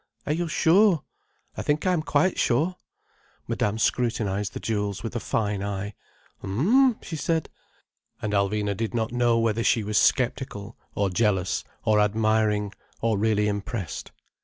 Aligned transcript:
Are 0.25 0.33
you 0.33 0.47
sure—" 0.47 1.03
"I 1.55 1.61
think 1.61 1.85
I'm 1.85 2.01
quite 2.01 2.39
sure." 2.39 2.75
Madame 3.47 3.77
scrutinized 3.77 4.53
the 4.53 4.59
jewels 4.59 5.03
with 5.03 5.15
a 5.15 5.19
fine 5.19 5.61
eye. 5.61 5.93
"Hm!" 6.39 6.97
she 7.03 7.15
said. 7.15 7.49
And 8.19 8.33
Alvina 8.33 8.75
did 8.75 8.95
not 8.95 9.11
know 9.11 9.37
whether 9.37 9.63
she 9.63 9.83
was 9.83 9.99
sceptical, 9.99 10.75
or 10.95 11.11
jealous, 11.11 11.63
or 11.85 11.99
admiring, 11.99 12.73
or 13.01 13.19
really 13.19 13.47
impressed. 13.47 14.11